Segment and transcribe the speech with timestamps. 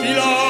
[0.00, 0.49] fila.